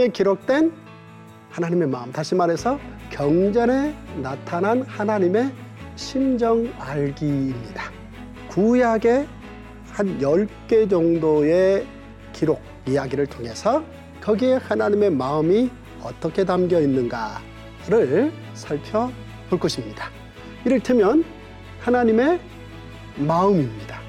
성경에 0.00 0.08
기록된 0.08 0.72
하나님의 1.50 1.88
마음, 1.88 2.10
다시 2.10 2.34
말해서 2.34 2.78
경전에 3.10 3.94
나타난 4.22 4.80
하나님의 4.82 5.52
심정 5.94 6.72
알기입니다. 6.78 7.82
구약의 8.48 9.28
한 9.90 10.18
10개 10.18 10.88
정도의 10.88 11.86
기록, 12.32 12.62
이야기를 12.86 13.26
통해서 13.26 13.84
거기에 14.22 14.54
하나님의 14.54 15.10
마음이 15.10 15.70
어떻게 16.02 16.44
담겨 16.46 16.80
있는가를 16.80 18.32
살펴볼 18.54 19.58
것입니다. 19.60 20.06
이를테면 20.64 21.24
하나님의 21.80 22.40
마음입니다. 23.16 24.00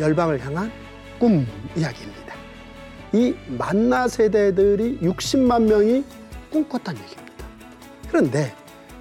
열방을 0.00 0.40
향한 0.42 0.72
꿈 1.18 1.46
이야기입니다. 1.76 2.31
이 3.12 3.34
만나 3.46 4.08
세대들이 4.08 5.00
60만 5.00 5.64
명이 5.64 6.04
꿈꿨다는 6.50 7.00
얘기입니다. 7.02 7.44
그런데 8.08 8.54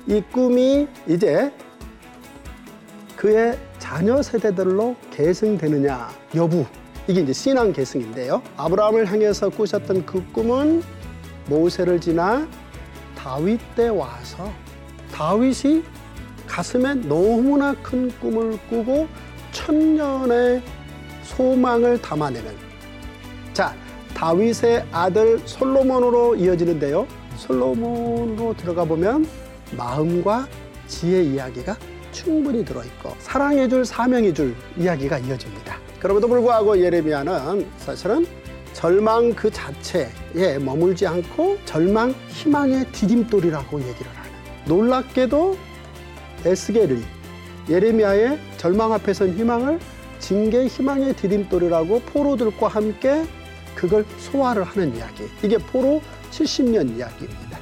이 0.08 0.22
꿈이 0.32 0.88
이제 1.08 1.52
그의 3.16 3.58
자녀 3.78 4.22
세대들로 4.22 4.96
계승되느냐 5.12 6.10
여부 6.36 6.66
이게 7.08 7.22
이제 7.22 7.34
신앙 7.34 7.72
계승인데요. 7.72 8.42
아브라함을 8.58 9.06
향해서 9.12 9.50
꾸셨던 9.50 10.06
그 10.06 10.26
꿈은 10.32 10.84
모세를 11.48 12.02
지나 12.02 12.48
다윗 13.16 13.60
때 13.76 13.88
와서 13.90 14.52
다윗이 15.14 15.84
가슴에 16.48 16.96
너무나 16.96 17.74
큰 17.82 18.10
꿈을 18.20 18.58
꾸고 18.70 19.08
천년의 19.52 20.62
소망을 21.24 22.02
담아내는 22.02 22.56
자 23.54 23.76
다윗의 24.22 24.86
아들 24.92 25.40
솔로몬으로 25.46 26.36
이어지는데요. 26.36 27.08
솔로몬으로 27.38 28.56
들어가 28.56 28.86
보면 28.86 29.26
마음과 29.76 30.48
지혜 30.86 31.24
이야기가 31.24 31.76
충분히 32.12 32.64
들어있고 32.64 33.16
사랑해줄 33.18 33.84
사명해줄 33.84 34.56
이야기가 34.78 35.18
이어집니다. 35.18 35.76
그럼에도 36.00 36.28
불구하고 36.28 36.80
예레미야는 36.80 37.66
사실은 37.78 38.28
절망 38.74 39.34
그 39.34 39.50
자체에 39.50 40.60
머물지 40.60 41.08
않고 41.08 41.58
절망 41.66 42.14
희망의 42.28 42.92
디딤돌이라고 42.92 43.80
얘기를 43.80 44.12
하는 44.14 44.32
놀랍게도 44.68 45.58
에스겔이 46.46 47.02
예레미야의 47.72 48.38
절망 48.58 48.94
앞에선 48.94 49.36
희망을 49.36 49.80
징계 50.20 50.68
희망의 50.68 51.16
디딤돌이라고 51.16 52.02
포로들과 52.02 52.68
함께 52.68 53.26
그걸 53.76 54.06
소화를 54.18 54.64
하는 54.64 54.96
이야기. 54.96 55.24
이게 55.44 55.58
포로 55.58 56.02
70년 56.32 56.98
이야기입니다. 56.98 57.60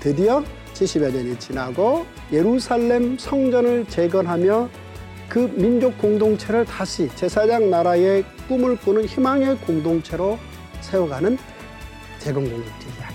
드디어 0.00 0.44
70여 0.74 1.12
년이 1.12 1.38
지나고 1.38 2.06
예루살렘 2.32 3.16
성전을 3.16 3.86
재건하며 3.86 4.68
그 5.28 5.38
민족 5.54 5.96
공동체를 5.98 6.64
다시 6.64 7.08
제사장 7.14 7.70
나라의 7.70 8.24
꿈을 8.48 8.76
꾸는 8.76 9.06
희망의 9.06 9.56
공동체로 9.58 10.38
세워가는 10.80 11.38
재건 12.18 12.44
공동체 12.44 12.88
이야기. 12.98 13.13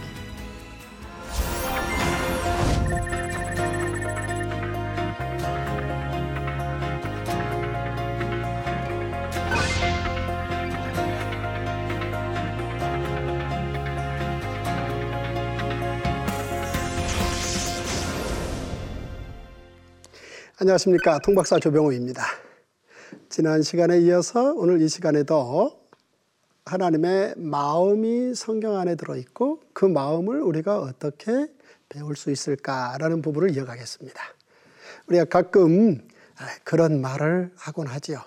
안녕하십니까. 20.61 21.19
통박사 21.19 21.57
조병호입니다. 21.59 22.21
지난 23.29 23.61
시간에 23.61 23.99
이어서 24.01 24.53
오늘 24.53 24.81
이 24.81 24.89
시간에도 24.89 25.79
하나님의 26.65 27.35
마음이 27.37 28.35
성경 28.35 28.75
안에 28.75 28.95
들어 28.95 29.15
있고 29.15 29.61
그 29.71 29.85
마음을 29.85 30.41
우리가 30.41 30.79
어떻게 30.79 31.47
배울 31.87 32.17
수 32.17 32.29
있을까라는 32.29 33.21
부분을 33.21 33.55
이어가겠습니다. 33.55 34.21
우리가 35.07 35.25
가끔 35.25 36.05
그런 36.65 36.99
말을 36.99 37.53
하곤 37.55 37.87
하지요. 37.87 38.21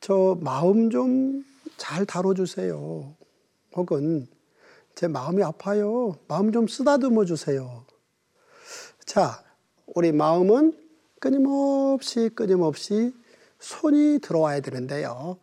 저 0.00 0.38
마음 0.40 0.90
좀 0.90 1.44
잘 1.76 2.06
다뤄주세요. 2.06 3.14
혹은 3.74 4.26
제 4.94 5.08
마음이 5.08 5.42
아파요. 5.42 6.16
마음 6.26 6.52
좀 6.52 6.66
쓰다듬어 6.66 7.24
주세요. 7.24 7.84
자, 9.04 9.42
우리 9.86 10.12
마음은 10.12 10.85
끊임없이 11.26 12.30
끊임없이 12.32 13.12
손이 13.58 14.20
들어와야 14.22 14.60
되는데요. 14.60 15.38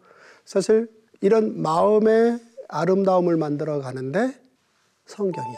사실 0.46 0.90
이런 1.20 1.62
마음의 1.62 2.40
아름다움을 2.70 3.36
만들어 3.36 3.82
가는데 3.82 4.34
성경이 5.06 5.56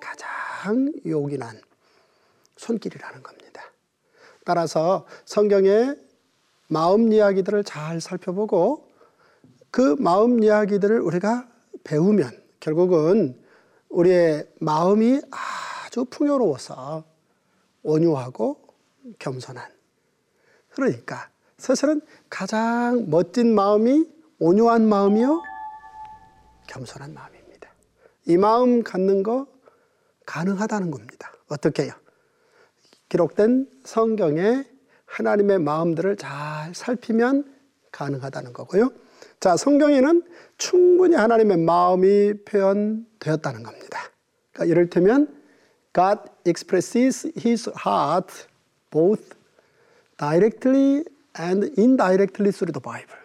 가장 0.00 0.92
요긴한 1.04 1.60
손길이라는 2.56 3.22
겁니다. 3.22 3.62
따라서 4.46 5.06
성경의 5.26 6.00
마음 6.68 7.12
이야기들을 7.12 7.62
잘 7.64 8.00
살펴보고 8.00 8.88
그 9.70 9.94
마음 9.98 10.42
이야기들을 10.42 11.00
우리가 11.00 11.46
배우면 11.84 12.30
결국은 12.60 13.38
우리의 13.90 14.48
마음이 14.58 15.20
아주 15.30 16.06
풍요로워서 16.06 17.04
온유하고 17.82 18.65
겸손한. 19.18 19.70
그러니까 20.70 21.30
사실은 21.58 22.00
가장 22.28 23.08
멋진 23.08 23.54
마음이 23.54 24.06
온유한 24.38 24.88
마음이요, 24.88 25.42
겸손한 26.68 27.14
마음입니다. 27.14 27.70
이 28.26 28.36
마음 28.36 28.82
갖는 28.82 29.22
거 29.22 29.46
가능하다는 30.26 30.90
겁니다. 30.90 31.32
어떻게요? 31.48 31.92
기록된 33.08 33.68
성경에 33.84 34.64
하나님의 35.06 35.60
마음들을 35.60 36.16
잘 36.16 36.74
살피면 36.74 37.54
가능하다는 37.92 38.52
거고요. 38.52 38.90
자, 39.40 39.56
성경에는 39.56 40.22
충분히 40.58 41.14
하나님의 41.14 41.58
마음이 41.58 42.44
표현되었다는 42.44 43.62
겁니다. 43.62 44.00
그러니까 44.52 44.72
이를테면 44.72 45.42
God 45.94 46.20
expresses 46.46 47.32
his 47.38 47.70
heart 47.86 48.46
both 48.96 49.36
directly 50.16 51.04
and 51.38 51.70
indirectly 51.76 52.50
through 52.50 52.72
the 52.72 52.80
Bible. 52.80 53.20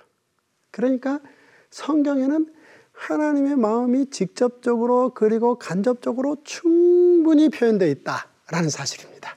그러니까 0.72 1.22
성경에는 1.70 2.48
하나님의 2.92 3.56
마음이 3.56 4.10
직접적으로 4.10 5.12
그리고 5.14 5.56
간접적으로 5.56 6.38
충분히 6.44 7.50
표현되어 7.50 7.88
있다라는 7.88 8.70
사실입니다. 8.70 9.36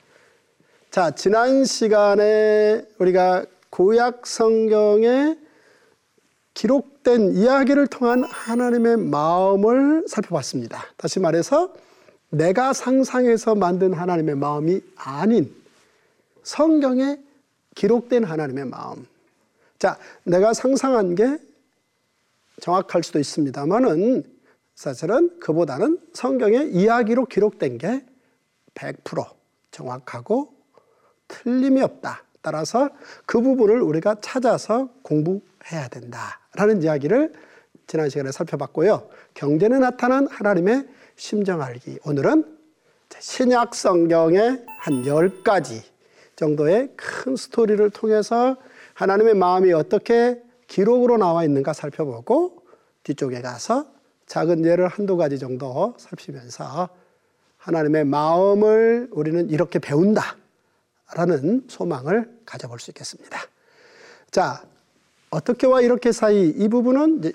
자, 0.90 1.12
지난 1.12 1.64
시간에 1.64 2.84
우리가 2.98 3.46
구약 3.70 4.26
성경에 4.26 5.36
기록된 6.54 7.34
이야기를 7.34 7.86
통한 7.88 8.24
하나님의 8.24 8.96
마음을 8.98 10.04
살펴봤습니다. 10.08 10.84
다시 10.96 11.20
말해서 11.20 11.72
내가 12.30 12.72
상상해서 12.72 13.54
만든 13.54 13.92
하나님의 13.92 14.36
마음이 14.36 14.80
아닌 14.96 15.63
성경에 16.44 17.18
기록된 17.74 18.24
하나님의 18.24 18.66
마음. 18.66 19.06
자, 19.78 19.98
내가 20.22 20.54
상상한 20.54 21.14
게 21.14 21.38
정확할 22.60 23.02
수도 23.02 23.18
있습니다만은 23.18 24.22
사실은 24.74 25.38
그보다는 25.40 25.98
성경의 26.12 26.72
이야기로 26.72 27.26
기록된 27.26 27.78
게 27.78 28.04
100% 28.74 29.26
정확하고 29.70 30.54
틀림이 31.28 31.80
없다. 31.80 32.22
따라서 32.42 32.90
그 33.26 33.40
부분을 33.40 33.80
우리가 33.80 34.16
찾아서 34.20 34.90
공부해야 35.02 35.88
된다라는 35.90 36.82
이야기를 36.82 37.32
지난 37.86 38.08
시간에 38.08 38.32
살펴봤고요. 38.32 39.08
경전에 39.34 39.78
나타난 39.78 40.26
하나님의 40.26 40.86
심정 41.16 41.62
알기. 41.62 41.98
오늘은 42.04 42.44
신약 43.18 43.74
성경의 43.74 44.64
한 44.78 45.02
10가지 45.02 45.93
정도의 46.36 46.90
큰 46.96 47.36
스토리를 47.36 47.88
통해서 47.90 48.56
하나님의 48.94 49.34
마음이 49.34 49.72
어떻게 49.72 50.42
기록으로 50.66 51.16
나와 51.16 51.44
있는가 51.44 51.72
살펴보고 51.72 52.62
뒤쪽에 53.02 53.40
가서 53.42 53.86
작은 54.26 54.64
예를 54.64 54.88
한두 54.88 55.16
가지 55.16 55.38
정도 55.38 55.94
살피면서 55.98 56.88
하나님의 57.58 58.04
마음을 58.04 59.08
우리는 59.12 59.48
이렇게 59.50 59.78
배운다. 59.78 60.36
라는 61.14 61.64
소망을 61.68 62.28
가져볼 62.44 62.80
수 62.80 62.90
있겠습니다. 62.90 63.38
자, 64.30 64.64
어떻게와 65.30 65.80
이렇게 65.80 66.12
사이 66.12 66.48
이 66.48 66.68
부분은 66.68 67.32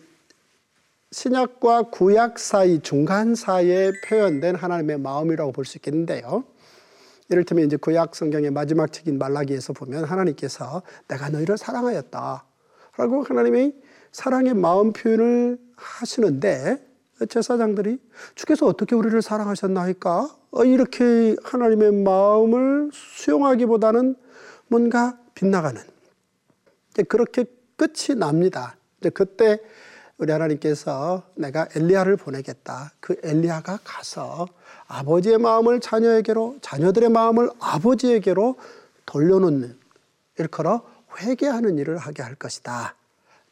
신약과 1.12 1.84
구약 1.84 2.40
사이 2.40 2.81
중간 2.81 3.36
사이에 3.36 3.92
표현된 4.06 4.56
하나님의 4.56 5.00
마음이라고 5.00 5.51
볼 5.51 5.66
수 5.66 5.78
있겠는데요. 5.78 6.44
이를테면 7.29 7.65
이제 7.65 7.77
구약 7.77 8.15
성경의 8.15 8.51
마지막 8.51 8.91
책인 8.91 9.17
말라기에서 9.17 9.73
보면 9.73 10.03
하나님께서 10.03 10.81
내가 11.07 11.29
너희를 11.29 11.57
사랑하였다. 11.57 12.45
라고 12.97 13.23
하나님의 13.23 13.75
사랑의 14.11 14.55
마음 14.55 14.91
표현을 14.91 15.59
하시는데 15.75 16.85
제사장들이 17.29 17.99
주께서 18.35 18.65
어떻게 18.65 18.95
우리를 18.95 19.21
사랑하셨나이까? 19.21 20.35
어, 20.51 20.63
이렇게 20.63 21.35
하나님의 21.43 21.91
마음을 21.91 22.89
수용하기보다는 22.91 24.15
뭔가 24.67 25.17
빗나가는 25.35 25.81
그렇게 27.07 27.45
끝이 27.75 28.17
납니다. 28.17 28.75
그때 29.13 29.59
우리 30.17 30.31
하나님께서 30.31 31.23
내가 31.35 31.67
엘리야를 31.75 32.17
보내겠다. 32.17 32.91
그 32.99 33.15
엘리야가 33.23 33.79
가서 33.83 34.47
아버지의 34.89 35.38
마음을 35.38 35.80
자녀에게로 35.80 36.57
자녀들의 36.62 37.09
마음을 37.09 37.50
아버지에게로 37.59 38.57
돌려놓는 39.06 39.77
일컬어 40.39 40.83
회개하는 41.18 41.77
일을 41.77 41.97
하게 41.97 42.24
할 42.24 42.36
것이다. 42.36 42.95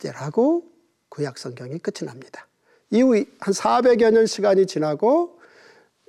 라고 0.04 0.66
구약 1.10 1.38
성경이 1.38 1.78
끝이 1.80 2.08
납니다. 2.08 2.48
이후 2.90 3.24
한 3.40 3.54
400여 3.54 4.12
년 4.12 4.26
시간이 4.26 4.66
지나고 4.66 5.40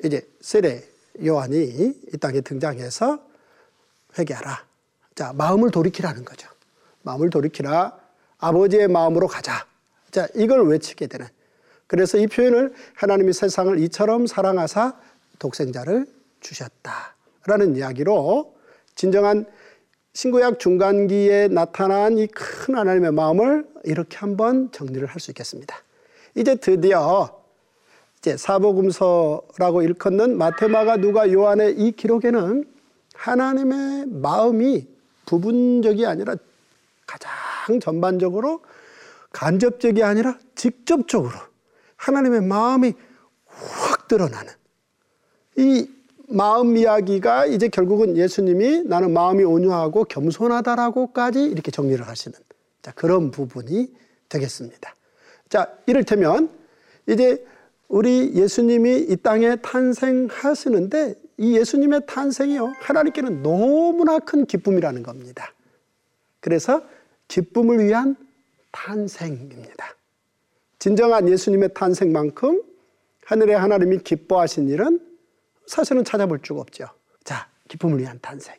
이제 0.02 0.26
세례 0.40 0.82
요한이 1.24 1.56
이 1.56 2.16
땅에 2.18 2.40
등장해서 2.40 3.18
회개하라. 4.18 4.64
자, 5.14 5.32
마음을 5.34 5.70
돌이키라는 5.70 6.24
거죠. 6.24 6.48
마음을 7.02 7.28
돌이키라. 7.28 7.98
아버지의 8.38 8.88
마음으로 8.88 9.26
가자. 9.26 9.66
자, 10.10 10.26
이걸 10.34 10.66
외치게 10.68 11.06
되는. 11.06 11.26
그래서 11.86 12.18
이 12.18 12.26
표현을 12.26 12.72
하나님이 12.94 13.32
세상을 13.32 13.78
이처럼 13.80 14.26
사랑하사 14.26 14.94
독생자를 15.38 16.06
주셨다라는 16.40 17.76
이야기로 17.76 18.54
진정한 18.94 19.46
신구약 20.14 20.58
중간기에 20.58 21.48
나타난 21.48 22.18
이 22.18 22.26
큰 22.26 22.74
하나님의 22.76 23.12
마음을 23.12 23.66
이렇게 23.84 24.16
한번 24.18 24.70
정리를 24.72 25.06
할 25.06 25.20
수 25.20 25.30
있겠습니다. 25.30 25.76
이제 26.34 26.56
드디어 26.56 27.40
이제 28.18 28.36
사복음서라고 28.36 29.82
일컫는 29.82 30.36
마테마가 30.36 30.96
누가 30.96 31.30
요한의 31.32 31.78
이 31.78 31.92
기록에는 31.92 32.64
하나님의 33.14 34.06
마음이 34.06 34.88
부분적이 35.26 36.06
아니라 36.06 36.34
가장 37.06 37.30
전반적으로 37.80 38.60
간접적이 39.32 40.02
아니라 40.02 40.38
직접적으로 40.54 41.32
하나님의 41.96 42.42
마음이 42.42 42.92
확 43.46 44.08
드러나는 44.08 44.52
이 45.58 45.90
마음 46.28 46.76
이야기가 46.76 47.46
이제 47.46 47.68
결국은 47.68 48.16
예수님이 48.16 48.84
나는 48.84 49.12
마음이 49.12 49.42
온유하고 49.42 50.04
겸손하다라고까지 50.04 51.42
이렇게 51.42 51.72
정리를 51.72 52.06
하시는 52.06 52.38
자, 52.80 52.92
그런 52.92 53.32
부분이 53.32 53.92
되겠습니다. 54.28 54.94
자, 55.48 55.74
이를테면 55.86 56.48
이제 57.08 57.44
우리 57.88 58.34
예수님이 58.34 59.06
이 59.08 59.16
땅에 59.16 59.56
탄생하시는데 59.56 61.14
이 61.38 61.56
예수님의 61.56 62.02
탄생이요. 62.06 62.74
하나님께는 62.78 63.42
너무나 63.42 64.20
큰 64.20 64.46
기쁨이라는 64.46 65.02
겁니다. 65.02 65.52
그래서 66.38 66.82
기쁨을 67.26 67.84
위한 67.84 68.14
탄생입니다. 68.70 69.96
진정한 70.78 71.28
예수님의 71.28 71.70
탄생만큼 71.74 72.62
하늘의 73.24 73.58
하나님이 73.58 73.98
기뻐하신 74.04 74.68
일은 74.68 75.07
사실은 75.68 76.02
찾아볼 76.02 76.40
수 76.44 76.54
없죠. 76.54 76.88
자, 77.24 77.46
기쁨을 77.68 77.98
위한 78.00 78.18
탄생. 78.20 78.56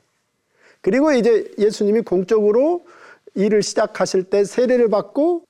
그리고 0.81 1.11
이제 1.11 1.51
예수님이 1.57 2.01
공적으로 2.01 2.85
일을 3.35 3.63
시작하실 3.63 4.25
때 4.25 4.45
세례를 4.45 4.89
받고 4.89 5.43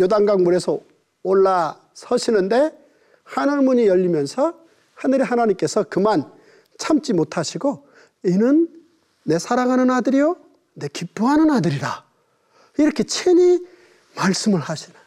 요단강 0.00 0.42
물에서 0.42 0.80
올라서시는데 1.22 2.72
하늘 3.22 3.62
문이 3.62 3.86
열리면서 3.86 4.58
하늘의 4.94 5.24
하나님께서 5.24 5.84
그만 5.84 6.30
참지 6.78 7.12
못하시고 7.12 7.86
이는 8.24 8.68
내 9.24 9.38
사랑하는 9.38 9.90
아들이요 9.90 10.36
내 10.74 10.88
기뻐하는 10.88 11.50
아들이라 11.50 12.04
이렇게 12.78 13.04
친히 13.04 13.64
말씀을 14.16 14.60
하시는 14.60 14.98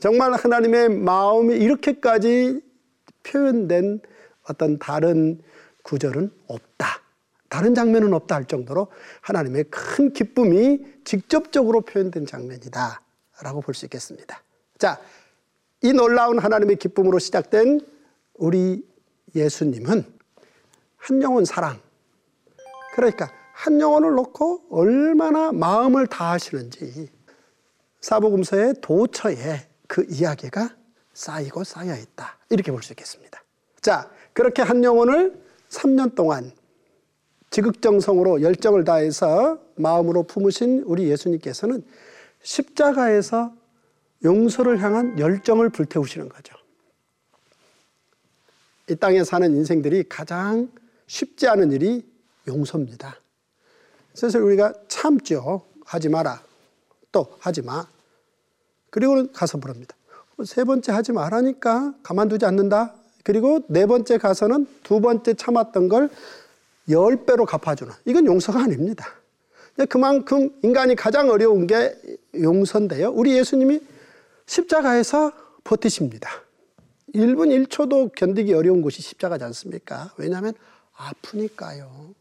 정말 0.00 0.32
하나님의 0.34 0.90
마음이 0.90 1.54
이렇게까지 1.54 2.60
표현된 3.22 4.00
어떤 4.48 4.78
다른 4.78 5.40
구절은 5.82 6.30
없다. 6.48 7.02
다른 7.48 7.74
장면은 7.74 8.12
없다 8.14 8.34
할 8.34 8.44
정도로 8.46 8.88
하나님의 9.20 9.64
큰 9.64 10.12
기쁨이 10.12 10.80
직접적으로 11.04 11.82
표현된 11.82 12.26
장면이다. 12.26 13.02
라고 13.42 13.60
볼 13.60 13.74
수 13.74 13.84
있겠습니다. 13.86 14.42
자, 14.78 15.00
이 15.82 15.92
놀라운 15.92 16.38
하나님의 16.38 16.76
기쁨으로 16.76 17.18
시작된 17.18 17.80
우리 18.34 18.86
예수님은 19.34 20.04
한 20.96 21.22
영혼 21.22 21.44
사랑. 21.44 21.80
그러니까 22.94 23.30
한 23.52 23.80
영혼을 23.80 24.12
놓고 24.12 24.66
얼마나 24.70 25.52
마음을 25.52 26.06
다하시는지 26.06 27.10
사복음서의 28.00 28.74
도처에 28.80 29.68
그 29.88 30.06
이야기가 30.08 30.74
쌓이고 31.14 31.64
쌓여 31.64 31.96
있다. 31.96 32.38
이렇게 32.50 32.70
볼 32.72 32.82
수 32.82 32.92
있겠습니다. 32.92 33.42
자, 33.80 34.10
그렇게 34.32 34.62
한 34.62 34.82
영혼을 34.84 35.40
3년 35.68 36.14
동안 36.14 36.52
지극정성으로 37.50 38.42
열정을 38.42 38.84
다해서 38.84 39.58
마음으로 39.76 40.22
품으신 40.24 40.84
우리 40.86 41.08
예수님께서는 41.08 41.84
십자가에서 42.42 43.54
용서를 44.24 44.82
향한 44.82 45.18
열정을 45.18 45.68
불태우시는 45.68 46.28
거죠. 46.28 46.56
이 48.88 48.96
땅에 48.96 49.22
사는 49.24 49.54
인생들이 49.54 50.08
가장 50.08 50.70
쉽지 51.06 51.46
않은 51.48 51.72
일이 51.72 52.10
용서입니다. 52.46 53.16
그래서 54.16 54.38
우리가 54.38 54.72
참죠. 54.88 55.66
하지 55.84 56.08
마라. 56.08 56.42
또 57.10 57.36
하지 57.38 57.62
마. 57.62 57.86
그리고 58.90 59.30
가서 59.32 59.58
부릅니다. 59.58 59.94
세 60.44 60.64
번째 60.64 60.92
하지 60.92 61.12
말라니까 61.12 61.94
가만두지 62.02 62.44
않는다. 62.46 62.94
그리고 63.22 63.60
네 63.68 63.86
번째 63.86 64.18
가서는 64.18 64.66
두 64.82 65.00
번째 65.00 65.34
참았던 65.34 65.88
걸 65.88 66.08
열 66.88 67.24
배로 67.24 67.44
갚아주는. 67.44 67.92
이건 68.04 68.26
용서가 68.26 68.60
아닙니다. 68.62 69.06
그만큼 69.88 70.50
인간이 70.62 70.94
가장 70.94 71.30
어려운 71.30 71.66
게 71.66 71.94
용서인데요. 72.40 73.10
우리 73.10 73.36
예수님이 73.36 73.80
십자가에서 74.46 75.32
버티십니다. 75.64 76.28
1분 77.14 77.66
1초도 77.68 78.14
견디기 78.14 78.52
어려운 78.54 78.82
곳이 78.82 79.00
십자가지 79.00 79.44
않습니까? 79.44 80.12
왜냐하면 80.16 80.54
아프니까요. 80.94 82.14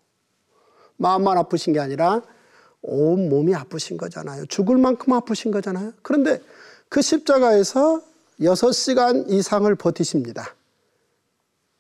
마음만 0.98 1.38
아프신 1.38 1.74
게 1.74 1.80
아니라 1.80 2.22
온 2.82 3.30
몸이 3.30 3.54
아프신 3.56 3.98
거잖아요. 3.98 4.46
죽을 4.46 4.78
만큼 4.78 5.14
아프신 5.14 5.52
거잖아요. 5.52 5.94
그런데 6.02 6.42
그 6.90 7.02
십자가에서 7.02 8.02
6시간 8.40 9.30
이상을 9.30 9.74
버티십니다. 9.76 10.56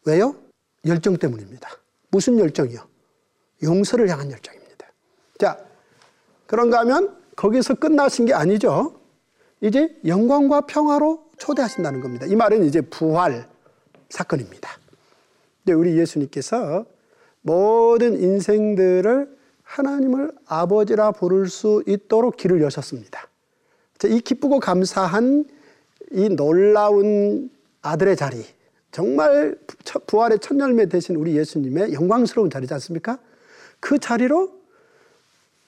왜요? 0.06 0.36
열정 0.86 1.18
때문입니다. 1.18 1.70
무슨 2.10 2.40
열정이요? 2.40 2.80
용서를 3.64 4.10
향한 4.10 4.32
열정입니다. 4.32 4.88
자, 5.40 5.64
그런가 6.48 6.80
하면 6.80 7.16
거기서 7.36 7.76
끝나신 7.76 8.26
게 8.26 8.34
아니죠. 8.34 9.00
이제 9.62 9.96
영광과 10.06 10.62
평화로 10.62 11.30
초대하신다는 11.38 12.02
겁니다. 12.02 12.26
이 12.26 12.36
말은 12.36 12.64
이제 12.64 12.82
부활 12.82 13.48
사건입니다. 14.10 14.70
우리 15.70 15.98
예수님께서 15.98 16.86
모든 17.42 18.22
인생들을 18.22 19.38
하나님을 19.64 20.32
아버지라 20.46 21.12
부를 21.12 21.48
수 21.48 21.84
있도록 21.88 22.36
길을 22.36 22.62
여셨습니다. 22.62 23.28
이 24.06 24.20
기쁘고 24.20 24.60
감사한 24.60 25.46
이 26.12 26.30
놀라운 26.30 27.50
아들의 27.82 28.18
자리, 28.18 28.44
정말 28.92 29.58
부활의 30.06 30.40
첫 30.40 30.60
열매 30.60 30.88
되신 30.88 31.16
우리 31.16 31.38
예수님의 31.38 31.94
영광스러운 31.94 32.50
자리지 32.50 32.74
않습니까? 32.74 33.18
그 33.80 33.98
자리로 33.98 34.54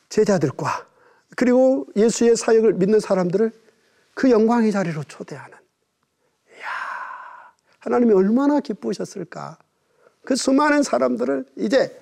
제자들과 0.10 0.88
그리고 1.36 1.88
예수의 1.96 2.36
사역을 2.36 2.74
믿는 2.74 3.00
사람들을 3.00 3.52
그 4.14 4.30
영광의 4.30 4.72
자리로 4.72 5.04
초대하는. 5.06 5.58
이야, 6.52 6.68
하나님이 7.80 8.14
얼마나 8.14 8.60
기쁘셨을까. 8.60 9.58
그 10.24 10.36
수많은 10.36 10.84
사람들을 10.84 11.46
이제 11.58 12.00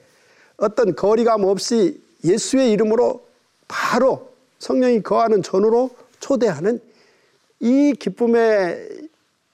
어떤 0.57 0.95
거리감 0.95 1.45
없이 1.45 2.03
예수의 2.23 2.71
이름으로 2.71 3.25
바로 3.67 4.33
성령이 4.59 5.01
거하는 5.01 5.41
전으로 5.41 5.91
초대하는 6.19 6.79
이 7.59 7.93
기쁨의 7.97 9.00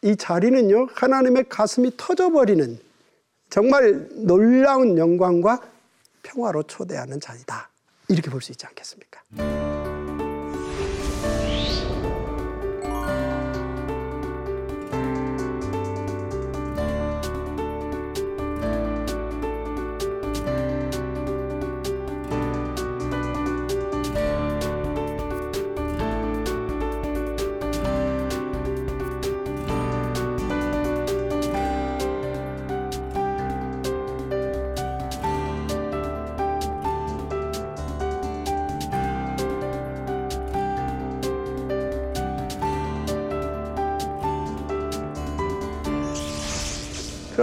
이 0.04 0.16
자리는요, 0.16 0.88
하나님의 0.94 1.46
가슴이 1.50 1.92
터져버리는 1.98 2.80
정말 3.50 4.08
놀라운 4.14 4.98
영광과 4.98 5.62
평화로 6.24 6.64
초대하는 6.64 7.20
자리다. 7.20 7.70
이렇게 8.10 8.30
볼 8.30 8.42
수 8.42 8.52
있지 8.52 8.66
않겠습니까? 8.66 9.22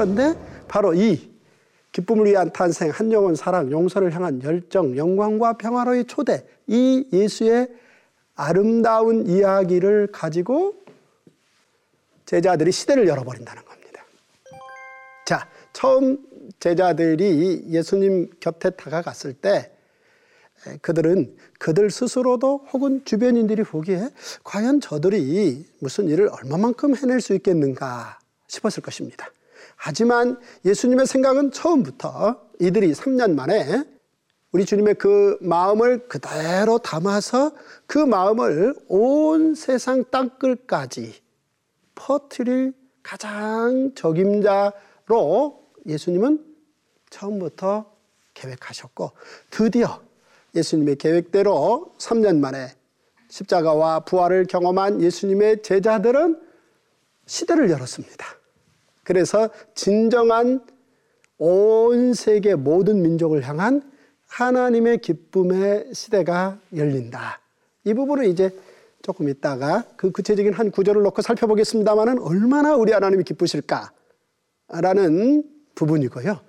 그런데 0.05 0.39
바로 0.69 0.93
이 0.93 1.33
기쁨을 1.93 2.27
위한 2.27 2.53
탄생, 2.53 2.91
한 2.91 3.11
영혼 3.11 3.35
사랑, 3.35 3.71
용서를 3.71 4.15
향한 4.15 4.43
열정, 4.43 4.97
영광과 4.99 5.55
평화로의 5.55 6.05
초대, 6.05 6.45
이 6.67 7.07
예수의 7.11 7.69
아름다운 8.35 9.27
이야기를 9.27 10.09
가지고 10.13 10.75
제자들이 12.27 12.71
시대를 12.71 13.09
열어버린다는 13.09 13.65
겁니다. 13.65 14.05
자, 15.25 15.49
처음 15.73 16.19
제자들이 16.61 17.65
예수님 17.69 18.29
곁에 18.41 18.71
다가갔을 18.71 19.33
때 19.33 19.71
그들은 20.83 21.35
그들 21.59 21.91
스스로도 21.91 22.67
혹은 22.73 23.03
주변인들이 23.07 23.63
보기에 23.63 24.11
과연 24.43 24.81
저들이 24.81 25.65
무슨 25.81 26.09
일을 26.09 26.29
얼마만큼 26.29 26.95
해낼 26.97 27.23
수 27.23 27.35
있겠는가 27.35 28.19
싶었을 28.49 28.83
것입니다. 28.83 29.29
하지만 29.87 30.41
예수님의 30.65 31.07
생각은 31.07 31.53
처음부터 31.53 32.41
이들이 32.59 32.93
3년 32.93 33.35
만에 33.35 33.85
우리 34.51 34.65
주님의 34.65 34.95
그 34.95 35.37
마음을 35.43 36.09
그대로 36.09 36.79
담아서 36.79 37.53
그 37.87 37.99
마음을 37.99 38.75
온 38.89 39.55
세상 39.55 40.03
땅끝까지 40.11 41.21
퍼뜨릴 41.97 42.73
가장 43.03 43.93
적임자로 43.95 45.63
예수님은 45.87 46.43
처음부터 47.11 47.85
계획하셨고 48.33 49.11
드디어 49.51 50.01
예수님의 50.55 50.97
계획대로 50.97 51.95
3년 51.99 52.39
만에 52.39 52.75
십자가와 53.29 54.01
부활을 54.01 54.47
경험한 54.47 55.03
예수님의 55.03 55.63
제자들은 55.63 56.41
시대를 57.27 57.69
열었습니다. 57.69 58.44
그래서 59.05 59.51
진정한 59.75 60.61
온 61.39 62.15
세계 62.15 62.55
모든 62.55 63.03
민족을 63.03 63.47
향한 63.47 63.83
하나님의 64.27 64.99
기쁨의 64.99 65.95
시대가 65.95 66.59
열린다. 66.75 67.41
이 67.85 67.95
부분은 67.95 68.29
이제 68.29 68.51
조금 69.03 69.29
있다가 69.29 69.85
그 69.97 70.11
구체적인 70.11 70.55
한 70.55 70.71
구절을 70.71 71.03
놓고 71.03 71.23
살펴보겠습니다만은 71.23 72.19
얼마나 72.21 72.75
우리 72.75 72.93
하나님이 72.93 73.23
기쁘실까라는 73.25 73.93
부분이고요. 75.75 76.41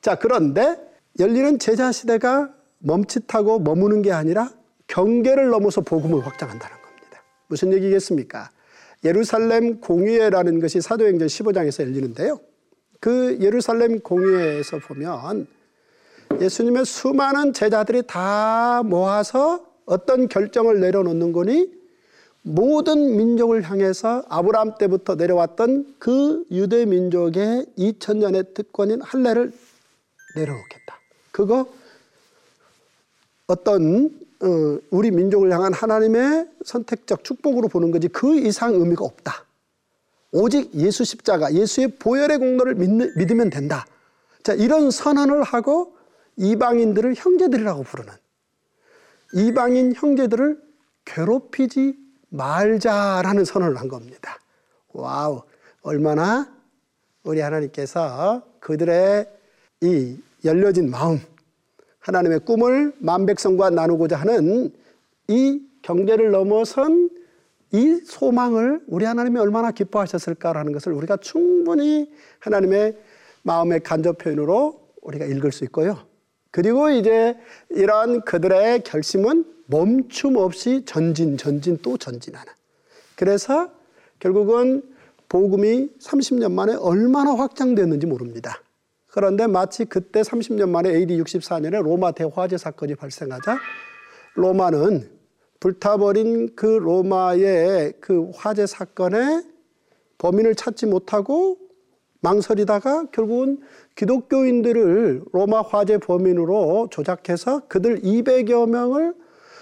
자, 0.00 0.14
그런데 0.14 0.78
열리는 1.18 1.58
제자 1.58 1.90
시대가 1.90 2.54
멈칫하고 2.78 3.58
머무는 3.60 4.02
게 4.02 4.12
아니라 4.12 4.50
경계를 4.86 5.48
넘어서 5.48 5.80
복음을 5.80 6.24
확장한다는 6.24 6.76
겁니다. 6.76 7.22
무슨 7.48 7.72
얘기겠습니까? 7.72 8.50
예루살렘 9.04 9.80
공회라는 9.80 10.60
것이 10.60 10.80
사도행전 10.80 11.28
15장에서 11.28 11.82
열리는데요. 11.82 12.40
그 13.00 13.38
예루살렘 13.40 14.00
공회에서 14.00 14.78
보면 14.78 15.46
예수님의 16.40 16.86
수많은 16.86 17.52
제자들이 17.52 18.02
다 18.06 18.82
모아서 18.82 19.66
어떤 19.84 20.28
결정을 20.28 20.80
내려놓는 20.80 21.32
거니 21.32 21.70
모든 22.40 23.16
민족을 23.16 23.62
향해서 23.62 24.24
아브라함 24.28 24.76
때부터 24.78 25.14
내려왔던 25.14 25.96
그 25.98 26.44
유대 26.50 26.84
민족의 26.84 27.66
2000년의 27.78 28.54
특권인 28.54 29.00
할례를 29.00 29.52
내려놓겠다. 30.36 30.98
그거 31.30 31.66
어떤 33.46 34.10
어, 34.44 34.78
우리 34.90 35.10
민족을 35.10 35.50
향한 35.50 35.72
하나님의 35.72 36.46
선택적 36.64 37.24
축복으로 37.24 37.68
보는 37.68 37.90
거지 37.90 38.08
그 38.08 38.38
이상 38.38 38.74
의미가 38.74 39.02
없다. 39.04 39.46
오직 40.32 40.74
예수 40.74 41.04
십자가, 41.04 41.54
예수의 41.54 41.96
보혈의 41.98 42.38
공로를 42.38 42.74
믿, 42.74 43.30
으면 43.30 43.50
된다. 43.50 43.86
자, 44.42 44.52
이런 44.52 44.90
선언을 44.90 45.42
하고 45.42 45.96
이방인들을 46.36 47.14
형제들이라고 47.16 47.84
부르는 47.84 48.12
이방인 49.32 49.94
형제들을 49.94 50.60
괴롭히지 51.06 51.96
말자라는 52.28 53.44
선언을 53.44 53.76
한 53.76 53.88
겁니다. 53.88 54.38
와우, 54.92 55.42
얼마나 55.82 56.52
우리 57.22 57.40
하나님께서 57.40 58.42
그들의 58.60 59.26
이 59.80 60.18
열려진 60.44 60.90
마음, 60.90 61.20
하나님의 62.04 62.40
꿈을 62.40 62.92
만백성과 62.98 63.70
나누고자 63.70 64.16
하는 64.16 64.70
이 65.28 65.60
경계를 65.82 66.30
넘어선 66.30 67.08
이 67.72 68.00
소망을 68.04 68.82
우리 68.86 69.04
하나님이 69.04 69.40
얼마나 69.40 69.70
기뻐하셨을까라는 69.70 70.72
것을 70.72 70.92
우리가 70.92 71.16
충분히 71.16 72.12
하나님의 72.40 72.96
마음의 73.42 73.80
간접 73.80 74.18
표현으로 74.18 74.80
우리가 75.02 75.24
읽을 75.24 75.50
수 75.50 75.64
있고요. 75.64 75.98
그리고 76.50 76.90
이제 76.90 77.36
이러한 77.70 78.20
그들의 78.20 78.84
결심은 78.84 79.44
멈춤 79.66 80.36
없이 80.36 80.84
전진, 80.84 81.36
전진 81.36 81.78
또 81.82 81.96
전진하는. 81.96 82.52
그래서 83.16 83.70
결국은 84.18 84.82
복음이 85.28 85.88
30년 86.00 86.52
만에 86.52 86.74
얼마나 86.74 87.34
확장됐는지 87.34 88.06
모릅니다. 88.06 88.60
그런데 89.14 89.46
마치 89.46 89.84
그때 89.84 90.22
30년 90.22 90.70
만에 90.70 90.92
AD 90.92 91.22
64년에 91.22 91.80
로마 91.84 92.10
대화재 92.10 92.58
사건이 92.58 92.96
발생하자 92.96 93.58
로마는 94.34 95.08
불타버린 95.60 96.56
그 96.56 96.66
로마의 96.66 97.92
그 98.00 98.32
화재 98.34 98.66
사건의 98.66 99.44
범인을 100.18 100.56
찾지 100.56 100.86
못하고 100.86 101.58
망설이다가 102.22 103.10
결국은 103.12 103.60
기독교인들을 103.94 105.22
로마 105.32 105.62
화재 105.62 105.98
범인으로 105.98 106.88
조작해서 106.90 107.68
그들 107.68 108.00
200여 108.00 108.68
명을 108.68 109.14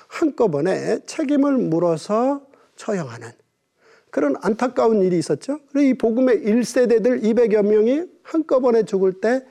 한꺼번에 0.09 1.01
책임을 1.05 1.59
물어서 1.59 2.41
처형하는 2.77 3.29
그런 4.09 4.35
안타까운 4.41 5.03
일이 5.03 5.19
있었죠. 5.19 5.59
그리고 5.71 5.89
이 5.91 5.95
복음의 5.99 6.39
1세대들 6.39 7.23
200여 7.23 7.63
명이 7.67 8.12
한꺼번에 8.33 8.85
죽을 8.85 9.21
때 9.21 9.45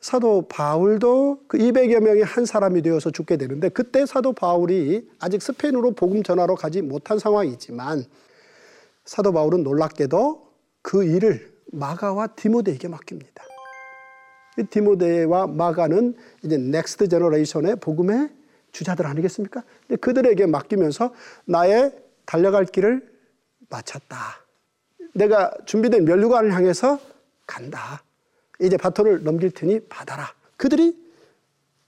사도 0.00 0.48
바울도 0.48 1.42
그 1.48 1.58
200여 1.58 2.00
명의 2.00 2.22
한 2.22 2.46
사람이 2.46 2.82
되어서 2.82 3.10
죽게 3.10 3.36
되는데 3.36 3.68
그때 3.68 4.06
사도 4.06 4.32
바울이 4.32 5.08
아직 5.18 5.42
스페인으로 5.42 5.92
복음 5.92 6.22
전하러 6.22 6.54
가지 6.54 6.80
못한 6.82 7.18
상황이지만 7.18 8.04
사도 9.04 9.32
바울은 9.32 9.62
놀랍게도 9.62 10.48
그 10.82 11.04
일을 11.04 11.52
마가와 11.72 12.28
디모데에게 12.28 12.88
맡깁니다. 12.88 13.44
디모데와 14.70 15.46
마가는 15.46 16.16
이제 16.44 16.56
next 16.56 17.08
generation의 17.08 17.76
복음의 17.76 18.30
주자들 18.72 19.06
아니겠습니까? 19.06 19.62
그들에게 20.00 20.46
맡기면서 20.46 21.12
나의 21.44 21.92
달려갈 22.24 22.64
길을 22.64 23.06
마쳤다. 23.68 24.16
내가 25.14 25.52
준비된 25.66 26.04
면류관을 26.04 26.54
향해서 26.54 26.98
간다. 27.48 28.04
이제 28.60 28.76
바톤을 28.76 29.24
넘길 29.24 29.50
테니 29.50 29.80
받아라. 29.88 30.32
그들이 30.56 30.96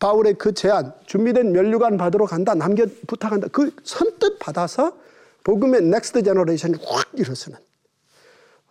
바울의 0.01 0.35
그 0.35 0.55
제안, 0.55 0.93
준비된 1.07 1.53
면류관 1.53 1.99
받으러 1.99 2.25
간다, 2.25 2.55
남겨 2.55 2.87
부탁한다. 3.07 3.49
그 3.49 3.71
선뜻 3.85 4.39
받아서 4.41 4.97
복음의 5.45 5.83
next 5.83 6.23
generation이 6.23 6.79
확 6.85 7.09
일어서는. 7.15 7.59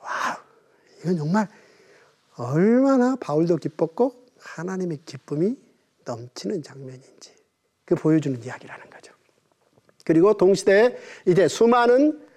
와, 0.01 0.43
이건 0.99 1.17
정말 1.17 1.47
얼마나 2.35 3.15
바울도 3.19 3.57
기뻤고 3.57 4.25
하나님의 4.39 5.01
기쁨이 5.05 5.55
넘치는 6.05 6.63
장면인지 6.63 7.35
그 7.85 7.95
보여주는 7.95 8.41
이야기라는 8.43 8.89
거죠. 8.89 9.13
그리고 10.05 10.35
동시대에 10.35 10.97
이제 11.27 11.47
수많은 11.47 12.28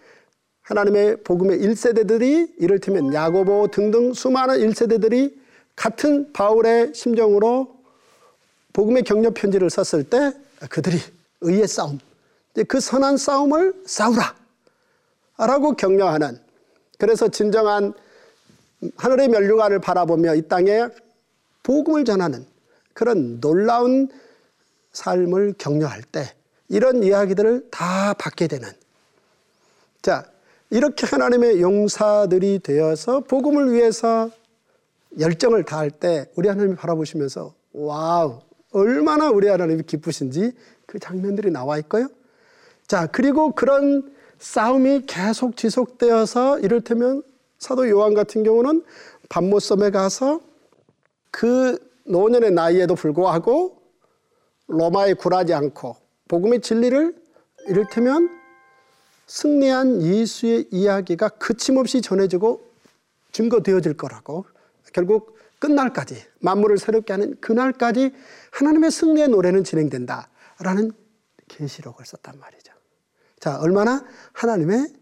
하나님의 0.62 1.22
복음의 1.24 1.58
1세대들이 1.58 2.54
이를테면 2.58 3.12
야고보 3.12 3.68
등등 3.68 4.12
수많은 4.12 4.58
1세대들이 4.58 5.34
같은 5.74 6.32
바울의 6.32 6.94
심정으로 6.94 7.76
복음의 8.72 9.02
격려 9.02 9.30
편지를 9.30 9.68
썼을 9.70 10.04
때 10.04 10.32
그들이 10.70 10.98
의의 11.40 11.66
싸움, 11.66 11.98
그 12.68 12.80
선한 12.80 13.16
싸움을 13.16 13.74
싸우라. 13.86 14.42
라고 15.38 15.74
격려하는 15.74 16.38
그래서 16.98 17.28
진정한 17.28 17.94
하늘의 18.96 19.28
멸류관을 19.28 19.80
바라보며 19.80 20.36
이 20.36 20.42
땅에 20.48 20.86
복음을 21.62 22.04
전하는 22.04 22.46
그런 22.92 23.40
놀라운 23.40 24.08
삶을 24.92 25.54
격려할 25.58 26.02
때 26.02 26.34
이런 26.68 27.02
이야기들을 27.02 27.68
다 27.70 28.14
받게 28.14 28.46
되는 28.46 28.68
자 30.00 30.31
이렇게 30.72 31.06
하나님의 31.06 31.60
용사들이 31.60 32.60
되어서 32.60 33.20
복음을 33.20 33.74
위해서 33.74 34.30
열정을 35.20 35.64
다할 35.64 35.90
때 35.90 36.24
우리 36.34 36.48
하나님이 36.48 36.76
바라보시면서 36.76 37.54
와우 37.74 38.40
얼마나 38.70 39.28
우리 39.28 39.48
하나님이 39.48 39.82
기쁘신지 39.82 40.52
그 40.86 40.98
장면들이 40.98 41.50
나와 41.50 41.76
있고요. 41.80 42.08
자 42.88 43.06
그리고 43.06 43.52
그런 43.52 44.14
싸움이 44.38 45.02
계속 45.06 45.58
지속되어서 45.58 46.60
이를테면 46.60 47.22
사도 47.58 47.86
요한 47.90 48.14
같은 48.14 48.42
경우는 48.42 48.82
밤모섬에 49.28 49.90
가서 49.90 50.40
그 51.30 51.76
노년의 52.06 52.52
나이에도 52.52 52.94
불구하고 52.94 53.76
로마에 54.68 55.12
굴하지 55.12 55.52
않고 55.52 55.96
복음의 56.28 56.62
진리를 56.62 57.14
이를테면 57.68 58.41
승리한 59.32 60.02
예수의 60.02 60.66
이야기가 60.70 61.30
그침없이 61.30 62.02
전해지고 62.02 62.70
증거되어질 63.32 63.96
거라고 63.96 64.44
결국 64.92 65.38
끝날까지 65.58 66.22
만물을 66.40 66.76
새롭게 66.76 67.14
하는 67.14 67.40
그날까지 67.40 68.12
하나님의 68.50 68.90
승리의 68.90 69.28
노래는 69.28 69.64
진행된다라는 69.64 70.92
계시록을 71.48 72.04
썼단 72.04 72.38
말이죠. 72.38 72.74
자, 73.40 73.58
얼마나 73.58 74.04
하나님의 74.34 74.92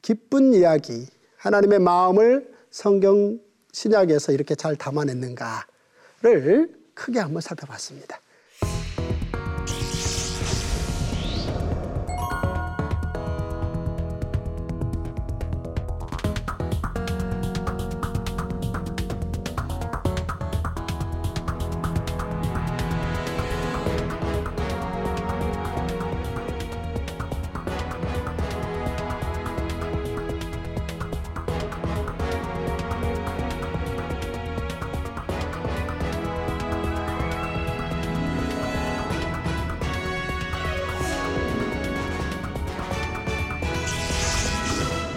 기쁜 0.00 0.54
이야기, 0.54 1.06
하나님의 1.36 1.80
마음을 1.80 2.50
성경 2.70 3.38
신약에서 3.72 4.32
이렇게 4.32 4.54
잘 4.54 4.76
담아냈는가를 4.76 6.74
크게 6.94 7.18
한번 7.18 7.42
살펴봤습니다. 7.42 8.18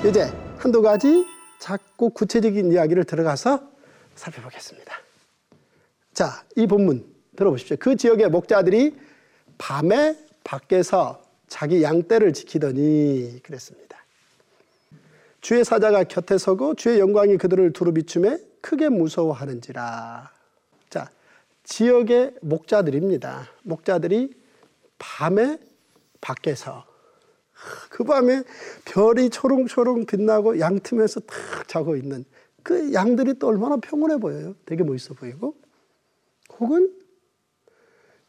이제 0.08 0.32
한두 0.58 0.82
가지 0.82 1.26
작고 1.60 2.12
구체적인 2.12 2.72
이야기를 2.72 3.04
들어가서 3.04 3.62
살펴보겠습니다. 4.16 4.96
자, 6.14 6.46
이 6.56 6.66
본문 6.66 7.06
들어보십시오. 7.36 7.76
그 7.78 7.98
지역의 7.98 8.30
목자들이 8.30 8.96
밤에 9.58 10.18
밖에서 10.46 11.22
자기 11.50 11.84
양떼를 11.84 12.32
지키더니 12.32 13.42
그랬습니다. 13.44 13.98
주의 15.42 15.66
사자가 15.66 16.06
곁에 16.06 16.38
서고 16.38 16.74
주의 16.74 17.00
영광이 17.00 17.36
그들을 17.36 17.74
두루 17.74 17.94
비춤에 17.94 18.40
크게 18.62 18.88
무서워하는지라. 18.88 20.32
자, 20.90 21.12
지역의 21.66 22.36
목자들입니다. 22.42 23.50
목자들이 23.64 24.34
밤에 24.98 25.60
밖에서 26.22 26.87
그 27.90 28.04
밤에 28.04 28.44
별이 28.86 29.30
초롱초롱 29.30 30.06
빛나고 30.06 30.60
양 30.60 30.80
틈에서 30.80 31.20
탁 31.22 31.68
자고 31.68 31.96
있는 31.96 32.26
그 32.64 32.94
양들이 32.94 33.40
또 33.40 33.48
얼마나 33.48 33.78
평온해 33.78 34.18
보여요. 34.18 34.56
되게 34.66 34.84
멋있어 34.84 35.14
보이고. 35.14 35.56
혹은 36.60 36.94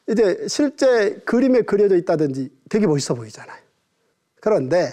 이제 0.09 0.47
실제 0.49 1.17
그림에 1.25 1.63
그려져 1.63 1.97
있다든지 1.97 2.51
되게 2.69 2.87
멋있어 2.87 3.15
보이잖아요. 3.15 3.61
그런데 4.41 4.91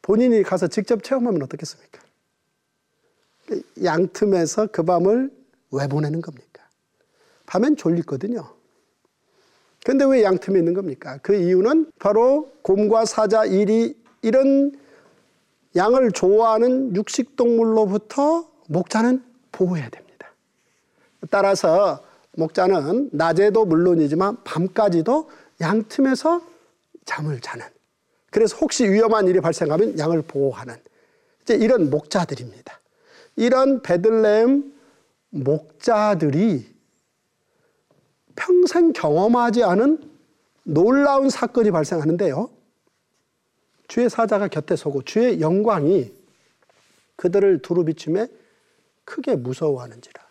본인이 0.00 0.42
가서 0.42 0.68
직접 0.68 1.02
체험하면 1.02 1.42
어떻겠습니까? 1.42 2.00
양 3.84 4.08
틈에서 4.12 4.68
그 4.68 4.82
밤을 4.82 5.30
왜 5.70 5.86
보내는 5.86 6.20
겁니까? 6.22 6.66
밤엔 7.46 7.76
졸리거든요. 7.76 8.53
근데 9.84 10.04
왜 10.06 10.24
양틈에 10.24 10.58
있는 10.58 10.72
겁니까? 10.72 11.18
그 11.22 11.34
이유는 11.34 11.92
바로 11.98 12.50
곰과 12.62 13.04
사자, 13.04 13.44
이리 13.44 13.94
이런 14.22 14.72
양을 15.76 16.12
좋아하는 16.12 16.96
육식동물로부터 16.96 18.48
목자는 18.68 19.22
보호해야 19.52 19.90
됩니다. 19.90 20.32
따라서 21.30 22.02
목자는 22.36 23.10
낮에도 23.12 23.66
물론이지만 23.66 24.42
밤까지도 24.42 25.28
양틈에서 25.60 26.42
잠을 27.04 27.40
자는 27.40 27.66
그래서 28.30 28.56
혹시 28.56 28.90
위험한 28.90 29.28
일이 29.28 29.40
발생하면 29.40 29.98
양을 29.98 30.22
보호하는 30.22 30.74
이제 31.42 31.54
이런 31.54 31.90
목자들입니다. 31.90 32.80
이런 33.36 33.82
베들레헴 33.82 34.74
목자들이 35.30 36.73
평생 38.36 38.92
경험하지 38.92 39.62
않은 39.64 40.10
놀라운 40.64 41.30
사건이 41.30 41.70
발생하는데요. 41.70 42.50
주의 43.88 44.08
사자가 44.08 44.48
곁에 44.48 44.76
서고 44.76 45.02
주의 45.02 45.40
영광이 45.40 46.12
그들을 47.16 47.60
두루 47.62 47.84
비춤에 47.84 48.28
크게 49.04 49.36
무서워하는지라. 49.36 50.24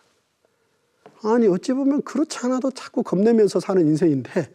아니 1.22 1.46
어찌 1.46 1.72
보면 1.72 2.02
그렇지 2.02 2.38
않아도 2.44 2.70
자꾸 2.70 3.02
겁내면서 3.02 3.60
사는 3.60 3.80
인생인데 3.86 4.52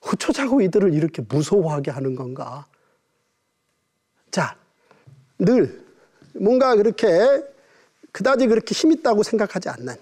어쩌자고 0.00 0.60
이들을 0.60 0.92
이렇게 0.92 1.22
무서워하게 1.22 1.90
하는 1.90 2.14
건가? 2.14 2.66
자, 4.30 4.56
늘 5.38 5.84
뭔가 6.34 6.76
그렇게 6.76 7.08
그다지 8.12 8.48
그렇게 8.48 8.74
힘있다고 8.74 9.22
생각하지 9.22 9.68
않는 9.68 9.96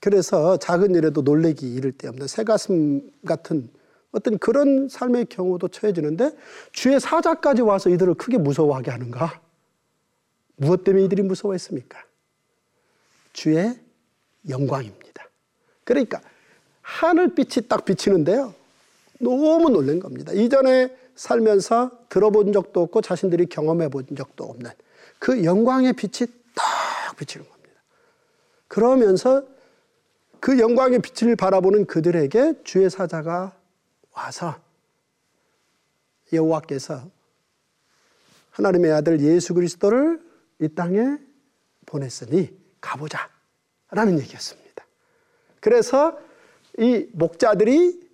그래서 0.00 0.56
작은 0.56 0.94
일에도 0.94 1.20
놀래기 1.20 1.72
이를 1.74 1.92
데 1.92 2.08
없는 2.08 2.26
새가슴 2.26 3.10
같은 3.26 3.68
어떤 4.12 4.38
그런 4.38 4.88
삶의 4.88 5.26
경우도 5.26 5.68
처해지는데 5.68 6.36
주의 6.72 6.98
사자까지 6.98 7.62
와서 7.62 7.90
이들을 7.90 8.14
크게 8.14 8.38
무서워하게 8.38 8.90
하는가? 8.90 9.40
무엇 10.56 10.84
때문에 10.84 11.04
이들이 11.04 11.22
무서워했습니까? 11.22 12.02
주의 13.32 13.78
영광입니다. 14.48 15.28
그러니까 15.84 16.20
하늘빛이 16.82 17.68
딱 17.68 17.84
비치는데요. 17.84 18.54
너무 19.20 19.68
놀란 19.70 20.00
겁니다. 20.00 20.32
이전에 20.32 20.96
살면서 21.14 21.90
들어본 22.08 22.52
적도 22.52 22.82
없고 22.82 23.02
자신들이 23.02 23.46
경험해 23.46 23.88
본 23.88 24.06
적도 24.16 24.44
없는 24.44 24.70
그 25.18 25.44
영광의 25.44 25.92
빛이 25.92 26.28
딱 26.54 27.16
비치는 27.16 27.46
겁니다. 27.46 27.74
그러면서 28.66 29.44
그 30.40 30.58
영광의 30.58 31.00
빛을 31.00 31.36
바라보는 31.36 31.86
그들에게 31.86 32.62
주의 32.64 32.88
사자가 32.88 33.54
와서 34.12 34.56
여호와께서 36.32 37.10
하나님의 38.50 38.92
아들 38.92 39.20
예수 39.20 39.54
그리스도를 39.54 40.20
이 40.60 40.68
땅에 40.68 41.18
보냈으니 41.86 42.56
가보자 42.80 43.28
라는 43.90 44.18
얘기였습니다. 44.18 44.84
그래서 45.60 46.18
이 46.78 47.06
목자들이 47.12 48.08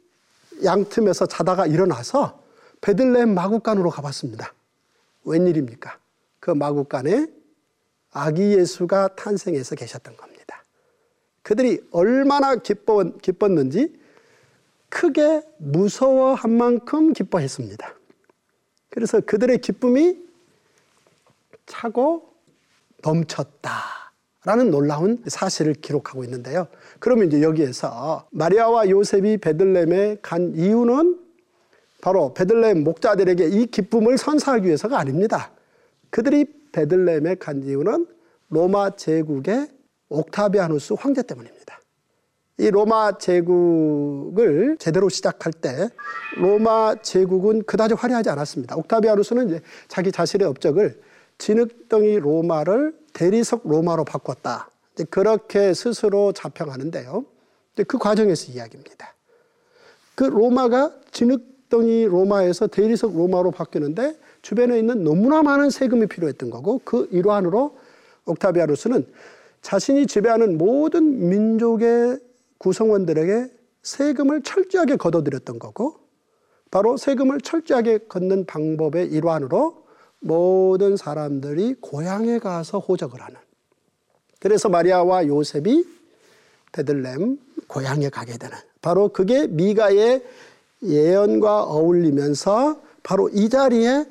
양틈에서 0.64 1.26
자다가 1.26 1.66
일어나서 1.66 2.42
베들레헴 2.80 3.34
마국간으로 3.34 3.90
가봤습니다. 3.90 4.52
웬일입니까? 5.24 5.98
그 6.40 6.50
마국간에 6.50 7.26
아기 8.10 8.56
예수가 8.56 9.16
탄생해서 9.16 9.74
계셨던 9.74 10.16
겁니다. 10.16 10.35
그들이 11.46 11.80
얼마나 11.92 12.56
기뻤, 12.56 13.18
기뻤는지 13.22 13.96
크게 14.88 15.42
무서워한 15.58 16.50
만큼 16.50 17.12
기뻐했습니다. 17.12 17.94
그래서 18.90 19.20
그들의 19.20 19.58
기쁨이 19.58 20.18
차고 21.66 22.28
넘쳤다 23.00 23.70
라는 24.44 24.72
놀라운 24.72 25.22
사실을 25.28 25.74
기록하고 25.74 26.24
있는데요. 26.24 26.66
그러면 26.98 27.28
이제 27.28 27.40
여기에서 27.42 28.26
마리아와 28.32 28.90
요셉이 28.90 29.38
베들렘에 29.38 30.18
간 30.22 30.52
이유는 30.56 31.20
바로 32.00 32.34
베들렘 32.34 32.82
목자들에게 32.82 33.46
이 33.50 33.66
기쁨을 33.66 34.18
선사하기 34.18 34.66
위해서가 34.66 34.98
아닙니다. 34.98 35.52
그들이 36.10 36.46
베들렘에 36.72 37.36
간 37.36 37.62
이유는 37.62 38.08
로마 38.48 38.96
제국의 38.96 39.75
옥타비아누스 40.08 40.94
황제 40.98 41.22
때문입니다. 41.22 41.80
이 42.58 42.70
로마 42.70 43.18
제국을 43.18 44.76
제대로 44.78 45.08
시작할 45.08 45.52
때 45.52 45.90
로마 46.38 46.94
제국은 47.02 47.64
그다지 47.64 47.94
화려하지 47.94 48.30
않았습니다. 48.30 48.76
옥타비아누스는 48.76 49.48
이제 49.48 49.60
자기 49.88 50.10
자신의 50.10 50.46
업적을 50.46 51.00
진흙덩이 51.38 52.18
로마를 52.18 52.96
대리석 53.12 53.62
로마로 53.64 54.04
바꿨다. 54.04 54.70
그렇게 55.10 55.74
스스로 55.74 56.32
자평하는데요. 56.32 57.26
그 57.86 57.98
과정에서 57.98 58.52
이야기입니다. 58.52 59.14
그 60.14 60.24
로마가 60.24 60.92
진흙덩이 61.10 62.06
로마에서 62.06 62.68
대리석 62.68 63.14
로마로 63.14 63.50
바뀌는데 63.50 64.16
주변에 64.40 64.78
있는 64.78 65.04
너무나 65.04 65.42
많은 65.42 65.68
세금이 65.68 66.06
필요했던 66.06 66.48
거고 66.48 66.80
그 66.84 67.06
일환으로 67.10 67.76
옥타비아누스는 68.24 69.06
자신이 69.66 70.06
지배하는 70.06 70.58
모든 70.58 71.28
민족의 71.28 72.20
구성원들에게 72.58 73.50
세금을 73.82 74.42
철저하게 74.44 74.94
걷어들였던 74.94 75.58
거고 75.58 75.98
바로 76.70 76.96
세금을 76.96 77.40
철저하게 77.40 77.98
걷는 78.08 78.46
방법의 78.46 79.08
일환으로 79.08 79.84
모든 80.20 80.96
사람들이 80.96 81.74
고향에 81.80 82.38
가서 82.38 82.78
호적을 82.78 83.20
하는 83.20 83.40
그래서 84.38 84.68
마리아와 84.68 85.26
요셉이 85.26 85.84
베들렘 86.70 87.36
고향에 87.66 88.08
가게 88.10 88.38
되는 88.38 88.56
바로 88.80 89.08
그게 89.08 89.48
미가의 89.48 90.22
예언과 90.84 91.64
어울리면서 91.64 92.80
바로 93.02 93.28
이 93.30 93.48
자리에 93.48 94.04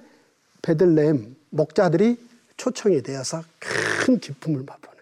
베들렘 0.61 1.37
목자들이 1.51 2.17
초청이 2.57 3.03
되어서 3.03 3.41
큰 3.59 4.19
기쁨을 4.19 4.63
맛보는. 4.63 4.94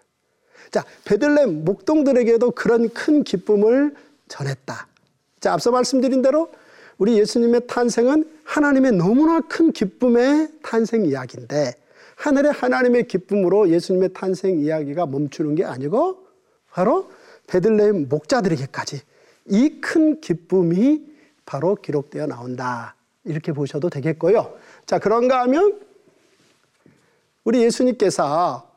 자, 0.74 0.84
베들렘 1.04 1.64
목동들에게도 1.64 2.50
그런 2.50 2.88
큰 2.88 3.22
기쁨을 3.22 3.94
전했다. 4.26 4.88
자, 5.38 5.52
앞서 5.52 5.70
말씀드린 5.70 6.20
대로 6.20 6.50
우리 6.98 7.16
예수님의 7.16 7.68
탄생은 7.68 8.28
하나님의 8.42 8.90
너무나 8.90 9.40
큰 9.42 9.70
기쁨의 9.70 10.48
탄생 10.64 11.04
이야기인데 11.04 11.74
하늘의 12.16 12.50
하나님의 12.50 13.06
기쁨으로 13.06 13.68
예수님의 13.68 14.14
탄생 14.14 14.58
이야기가 14.58 15.06
멈추는 15.06 15.54
게 15.54 15.64
아니고 15.64 16.26
바로 16.72 17.08
베들레헴 17.46 18.08
목자들에게까지 18.08 19.00
이 19.50 19.80
큰 19.80 20.20
기쁨이 20.20 21.06
바로 21.46 21.76
기록되어 21.76 22.26
나온다. 22.26 22.96
이렇게 23.22 23.52
보셔도 23.52 23.90
되겠고요. 23.90 24.58
자, 24.86 24.98
그런가 24.98 25.42
하면 25.42 25.78
우리 27.44 27.62
예수님께서 27.62 28.68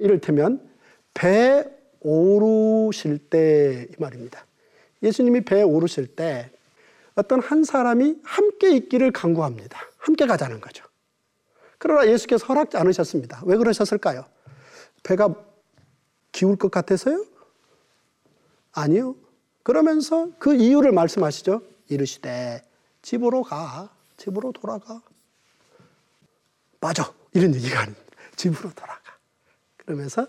이를테면 0.00 0.73
배 1.14 1.64
오르실 2.00 3.18
때 3.18 3.88
이 3.90 3.94
말입니다. 3.98 4.44
예수님이 5.02 5.42
배에 5.42 5.62
오르실 5.62 6.06
때 6.16 6.50
어떤 7.14 7.40
한 7.40 7.64
사람이 7.64 8.20
함께 8.24 8.74
있기를 8.76 9.12
강구합니다. 9.12 9.78
함께 9.98 10.26
가자는 10.26 10.60
거죠. 10.60 10.84
그러나 11.78 12.06
예수께서 12.08 12.46
허락지 12.46 12.76
않으셨습니다. 12.76 13.42
왜 13.44 13.56
그러셨을까요? 13.56 14.24
배가 15.02 15.34
기울 16.32 16.56
것 16.56 16.70
같아서요? 16.70 17.24
아니요. 18.72 19.14
그러면서 19.62 20.30
그 20.38 20.54
이유를 20.54 20.92
말씀하시죠. 20.92 21.62
이르시되 21.88 22.62
집으로 23.02 23.42
가. 23.42 23.94
집으로 24.16 24.52
돌아가. 24.52 25.02
맞아. 26.80 27.12
이런 27.32 27.54
얘기가 27.54 27.80
아닙니다. 27.80 28.04
집으로 28.36 28.70
돌아가. 28.74 29.00
그러면서 29.76 30.26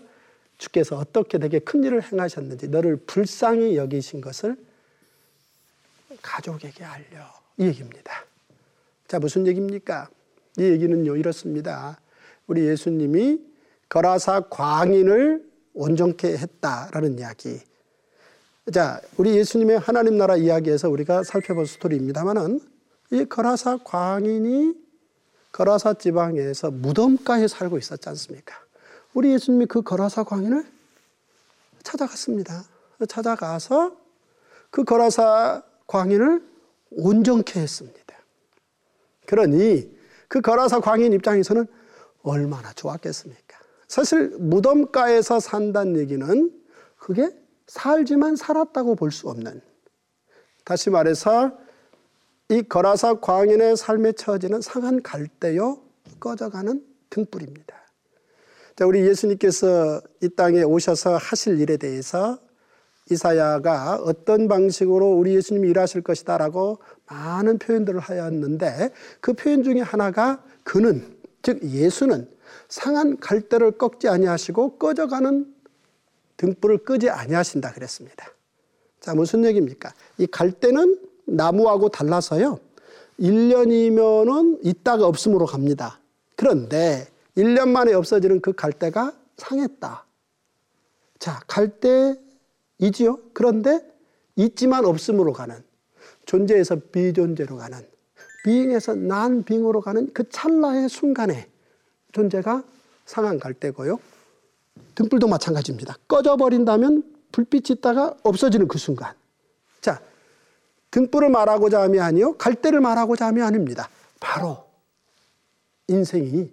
주께서 0.58 0.96
어떻게 0.96 1.38
되게 1.38 1.58
큰 1.58 1.84
일을 1.84 2.02
행하셨는지 2.02 2.68
너를 2.68 2.96
불쌍히 2.96 3.76
여기신 3.76 4.20
것을 4.20 4.56
가족에게 6.22 6.84
알려. 6.84 7.26
이 7.58 7.64
얘기입니다. 7.64 8.24
자, 9.08 9.18
무슨 9.18 9.46
얘기입니까? 9.46 10.08
이 10.58 10.62
얘기는요, 10.62 11.16
이렇습니다. 11.16 12.00
우리 12.46 12.66
예수님이 12.66 13.40
거라사 13.88 14.40
광인을 14.48 15.44
온전케 15.74 16.36
했다라는 16.36 17.18
이야기. 17.18 17.60
자, 18.72 19.00
우리 19.16 19.36
예수님의 19.36 19.78
하나님 19.78 20.16
나라 20.18 20.36
이야기에서 20.36 20.88
우리가 20.90 21.22
살펴볼 21.22 21.66
스토리입니다만은 21.66 22.60
이 23.12 23.24
거라사 23.26 23.78
광인이 23.84 24.74
거라사 25.52 25.94
지방에서 25.94 26.70
무덤가에 26.70 27.46
살고 27.46 27.78
있었지 27.78 28.08
않습니까? 28.08 28.65
우리 29.16 29.32
예수님이 29.32 29.64
그 29.64 29.80
거라사 29.80 30.24
광인을 30.24 30.62
찾아갔습니다. 31.82 32.64
찾아가서 33.08 33.96
그 34.70 34.84
거라사 34.84 35.62
광인을 35.86 36.46
온전케 36.90 37.58
했습니다. 37.58 38.14
그러니 39.24 39.90
그 40.28 40.42
거라사 40.42 40.80
광인 40.80 41.14
입장에서는 41.14 41.66
얼마나 42.24 42.74
좋았겠습니까? 42.74 43.58
사실 43.88 44.36
무덤가에서 44.38 45.40
산다는 45.40 45.96
얘기는 45.96 46.52
그게 46.98 47.34
살지만 47.68 48.36
살았다고 48.36 48.96
볼 48.96 49.10
수 49.10 49.30
없는 49.30 49.62
다시 50.62 50.90
말해서 50.90 51.56
이 52.50 52.62
거라사 52.62 53.14
광인의 53.20 53.78
삶의 53.78 54.12
처지는 54.12 54.60
상한 54.60 55.02
갈대요 55.02 55.80
꺼져가는 56.20 56.84
등불입니다. 57.08 57.85
자, 58.76 58.84
우리 58.84 59.06
예수님께서 59.06 60.02
이 60.22 60.28
땅에 60.28 60.62
오셔서 60.62 61.16
하실 61.16 61.58
일에 61.60 61.78
대해서 61.78 62.38
이사야가 63.10 64.02
어떤 64.04 64.48
방식으로 64.48 65.12
우리 65.12 65.34
예수님이 65.34 65.70
일하실 65.70 66.02
것이다라고 66.02 66.80
많은 67.06 67.58
표현들을 67.58 67.98
하였는데 67.98 68.90
그 69.22 69.32
표현 69.32 69.62
중에 69.62 69.80
하나가 69.80 70.44
그는 70.62 71.16
즉 71.40 71.62
예수는 71.64 72.28
상한 72.68 73.18
갈대를 73.18 73.78
꺾지 73.78 74.08
아니하시고 74.08 74.76
꺼져가는 74.76 75.54
등불을 76.36 76.84
끄지 76.84 77.08
아니하신다 77.08 77.72
그랬습니다. 77.72 78.26
자, 79.00 79.14
무슨 79.14 79.46
얘기입니까? 79.46 79.94
이 80.18 80.26
갈대는 80.26 81.00
나무하고 81.24 81.88
달라서요. 81.88 82.60
1년이면은 83.20 84.58
있다가 84.62 85.06
없음으로 85.06 85.46
갑니다. 85.46 85.98
그런데 86.34 87.06
1년 87.36 87.68
만에 87.68 87.92
없어지는 87.92 88.40
그 88.40 88.52
갈대가 88.52 89.12
상했다. 89.36 90.04
자, 91.18 91.40
갈대이지요. 91.46 93.18
그런데 93.32 93.80
있지만 94.36 94.84
없음으로 94.84 95.32
가는 95.32 95.62
존재에서 96.24 96.76
비존재로 96.92 97.56
가는 97.56 97.86
비잉에서 98.44 98.94
난 98.94 99.42
빙으로 99.42 99.80
가는 99.80 100.12
그 100.12 100.28
찰나의 100.28 100.88
순간에 100.88 101.48
존재가 102.12 102.64
상한 103.04 103.38
갈대고요. 103.38 103.98
등불도 104.94 105.28
마찬가지입니다. 105.28 105.96
꺼져버린다면 106.08 107.14
불빛이 107.32 107.78
있다가 107.78 108.16
없어지는 108.22 108.68
그 108.68 108.78
순간. 108.78 109.14
자, 109.80 110.00
등불을 110.90 111.28
말하고자 111.28 111.82
함이 111.82 112.00
아니요. 112.00 112.36
갈대를 112.36 112.80
말하고자 112.80 113.26
함이 113.26 113.42
아닙니다. 113.42 113.88
바로 114.20 114.64
인생이 115.88 116.50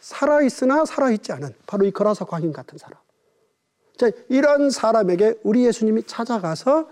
살아있으나 0.00 0.84
살아있지 0.84 1.32
않은 1.32 1.54
바로 1.66 1.84
이 1.84 1.90
거라사 1.90 2.24
광인 2.24 2.52
같은 2.52 2.78
사람. 2.78 2.98
자, 3.96 4.10
이런 4.28 4.70
사람에게 4.70 5.40
우리 5.42 5.64
예수님이 5.66 6.04
찾아가서 6.04 6.88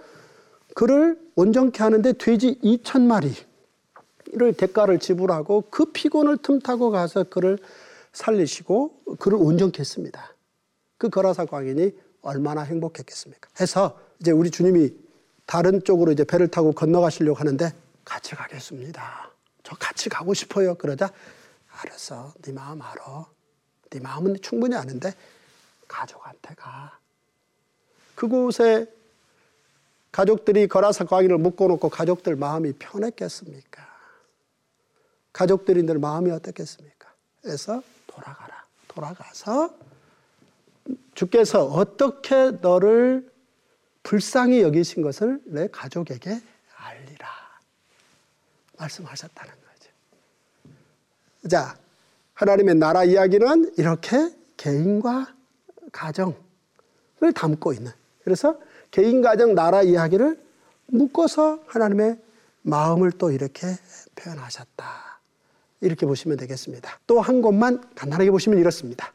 그를 0.74 1.18
온전케 1.36 1.82
하는데 1.82 2.12
돼지 2.14 2.58
2천 2.62 3.02
마리를 3.02 4.52
대가를 4.56 4.98
지불하고 4.98 5.64
그 5.70 5.86
피곤을 5.92 6.38
틈타고 6.38 6.90
가서 6.90 7.24
그를 7.24 7.58
살리시고 8.12 9.02
그를 9.18 9.38
온전케 9.38 9.78
했습니다. 9.80 10.34
그 10.98 11.08
거라사 11.08 11.44
광인이 11.44 11.92
얼마나 12.22 12.62
행복했겠습니까? 12.62 13.48
해서 13.60 14.00
이제 14.18 14.32
우리 14.32 14.50
주님이 14.50 14.92
다른 15.46 15.82
쪽으로 15.84 16.10
이제 16.10 16.24
배를 16.24 16.48
타고 16.48 16.72
건너가시려고 16.72 17.38
하는데 17.38 17.72
같이 18.04 18.34
가겠습니다. 18.34 19.30
저 19.62 19.76
같이 19.76 20.08
가고 20.08 20.34
싶어요. 20.34 20.74
그러자 20.74 21.10
알았어. 21.80 22.34
네 22.42 22.52
마음 22.52 22.80
알아. 22.82 23.26
네 23.90 24.00
마음은 24.00 24.40
충분히 24.42 24.76
아는데 24.76 25.14
가족한테 25.88 26.54
가. 26.54 26.98
그곳에 28.14 28.92
가족들이 30.10 30.66
거라사 30.66 31.04
광인을 31.04 31.38
묶어놓고 31.38 31.90
가족들 31.90 32.36
마음이 32.36 32.72
편했겠습니까? 32.78 33.86
가족들인들 35.32 35.98
마음이 35.98 36.30
어떻겠습니까? 36.30 37.12
그래서 37.42 37.82
돌아가라. 38.06 38.64
돌아가서 38.88 39.76
주께서 41.14 41.64
어떻게 41.66 42.52
너를 42.62 43.30
불쌍히 44.02 44.62
여기신 44.62 45.02
것을 45.02 45.42
내 45.44 45.68
가족에게 45.68 46.40
알리라. 46.76 47.28
말씀하셨다는 48.78 49.52
거죠. 49.52 49.65
자, 51.48 51.76
하나님의 52.35 52.74
나라 52.76 53.04
이야기는 53.04 53.74
이렇게 53.78 54.30
개인과 54.56 55.35
가정을 55.92 56.35
담고 57.35 57.72
있는. 57.72 57.92
그래서 58.24 58.59
개인, 58.90 59.22
가정, 59.22 59.54
나라 59.54 59.82
이야기를 59.82 60.40
묶어서 60.87 61.61
하나님의 61.66 62.18
마음을 62.62 63.12
또 63.12 63.30
이렇게 63.30 63.66
표현하셨다. 64.16 64.85
이렇게 65.80 66.06
보시면 66.06 66.37
되겠습니다. 66.38 66.98
또 67.06 67.20
한 67.20 67.42
곳만 67.42 67.80
간단하게 67.94 68.30
보시면 68.30 68.59
이렇습니다. 68.59 69.12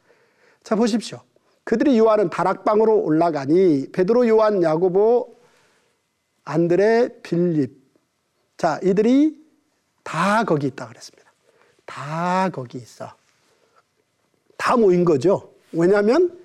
자, 0.63 0.75
보십시오. 0.75 1.21
그들이 1.63 1.97
요한은 1.97 2.29
다락방으로 2.29 2.99
올라가니 3.03 3.91
베드로 3.91 4.27
요한 4.27 4.63
야고보 4.63 5.35
안드레 6.43 7.21
빌립 7.21 7.79
자 8.57 8.79
이들이 8.83 9.39
다 10.03 10.43
거기 10.43 10.67
있다 10.67 10.87
그랬습니다. 10.87 11.30
다 11.91 12.49
거기 12.53 12.77
있어. 12.77 13.13
다 14.55 14.77
모인 14.77 15.03
거죠. 15.03 15.51
왜냐하면 15.73 16.39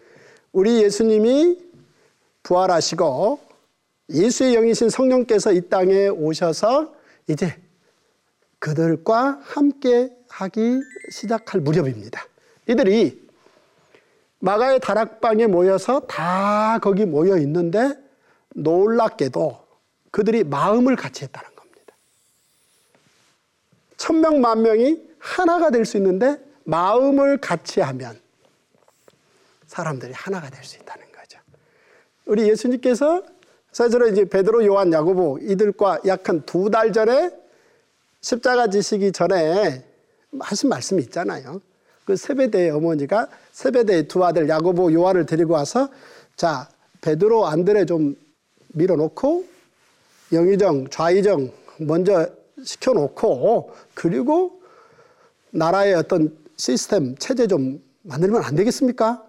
우리 0.50 0.82
예수님이 0.82 1.64
부활하시고 2.42 3.38
예수의 4.11 4.54
영이신 4.54 4.90
성령께서 4.90 5.52
이 5.52 5.68
땅에 5.68 6.09
오셔서 6.09 6.92
이제 7.28 7.56
그들과 8.59 9.40
함께 9.44 10.11
하기 10.28 10.80
시작할 11.11 11.61
무렵입니다. 11.61 12.26
이들이 12.68 13.24
마가의 14.40 14.80
다락방에 14.80 15.46
모여서 15.46 16.00
다 16.00 16.80
거기 16.82 17.04
모여 17.04 17.38
있는데 17.38 17.96
놀랍게도 18.54 19.64
그들이 20.11 20.42
마음을 20.42 20.96
같이 20.96 21.24
했다는 21.24 21.54
겁니다. 21.54 21.94
천명 23.96 24.40
만 24.40 24.62
명이 24.62 25.06
하나가 25.27 25.71
될 25.71 25.85
수 25.85 25.97
있는데 25.97 26.39
마음을 26.65 27.39
같이 27.39 27.81
하면 27.81 28.19
사람들이 29.67 30.12
하나가 30.12 30.49
될 30.49 30.62
수 30.65 30.77
있다는 30.77 31.05
거죠. 31.12 31.39
우리 32.27 32.49
예수님께서 32.49 33.23
사실은 33.73 34.12
이제 34.12 34.25
베드로, 34.25 34.65
요한, 34.65 34.93
야고보 34.93 35.41
이들과 35.43 36.01
약 36.07 36.29
한 36.29 36.43
두 36.47 36.71
달 36.71 36.93
전에 36.93 37.31
십자가 38.21 38.69
지시기 38.69 39.11
전에 39.12 39.85
하신 40.39 40.69
말씀이 40.69 41.03
있잖아요. 41.03 41.61
그 42.05 42.17
세베대의 42.17 42.71
어머니가 42.71 43.29
세베대의 43.53 44.07
두 44.09 44.25
아들 44.25 44.49
야고보 44.49 44.93
요한을 44.93 45.27
데리고 45.27 45.55
와서 45.55 45.89
자 46.37 46.69
베드로 47.01 47.47
안드레 47.47 47.85
좀 47.87 48.17
밀어놓고 48.75 49.45
영의정 50.33 50.89
좌의정 50.89 51.51
먼저 51.79 52.29
시켜놓고 52.65 53.75
그리고 53.95 54.62
나라의 55.57 55.95
어떤 55.95 56.37
시스템 56.57 57.16
체제 57.16 57.47
좀 57.47 57.83
만들면 58.03 58.42
안 58.45 58.55
되겠습니까? 58.55 59.25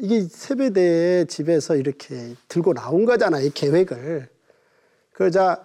이게 0.00 0.22
세배대 0.22 1.26
집에서 1.26 1.76
이렇게 1.76 2.34
들고 2.48 2.74
나온 2.74 3.04
거잖아요, 3.04 3.46
이 3.46 3.50
계획을. 3.50 4.28
그러자 5.12 5.64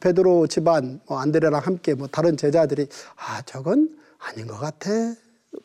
베드로 0.00 0.46
집안, 0.48 1.00
뭐 1.06 1.18
안드레랑 1.18 1.60
함께 1.64 1.94
뭐 1.94 2.08
다른 2.08 2.36
제자들이 2.36 2.88
아 3.16 3.42
저건 3.42 3.96
아닌 4.18 4.46
것 4.46 4.58
같아. 4.58 4.90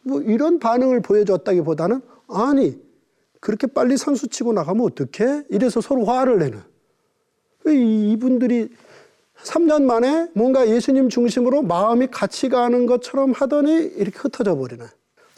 뭐 0.02 0.22
이런 0.22 0.60
반응을 0.60 1.02
보여줬다기보다는 1.02 2.02
아니 2.28 2.80
그렇게 3.40 3.68
빨리 3.68 3.98
선수 3.98 4.28
치고 4.28 4.54
나가면 4.54 4.86
어떡해? 4.86 5.46
이래서 5.50 5.82
서로 5.82 6.06
화를 6.06 6.40
내는. 6.40 6.62
이분들이 7.68 8.70
3년 9.46 9.84
만에 9.84 10.30
뭔가 10.34 10.68
예수님 10.68 11.10
중심으로 11.10 11.62
마음이 11.62 12.08
같이 12.08 12.50
가는 12.50 12.86
것처럼 12.86 13.32
하더니 13.32 13.72
이렇게 13.96 14.18
흩어져 14.18 14.56
버리는. 14.56 14.86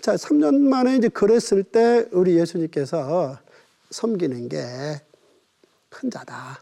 자, 0.01 0.15
3년 0.15 0.55
만에 0.61 0.95
이제 0.95 1.09
그랬을 1.09 1.63
때 1.63 2.05
우리 2.11 2.37
예수님께서 2.37 3.37
섬기는 3.91 4.49
게 4.49 5.01
큰 5.89 6.11
자다. 6.11 6.59